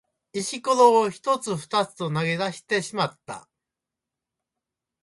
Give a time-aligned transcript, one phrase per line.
[0.33, 3.47] 石ころを一つ二つと投げ出してしまった。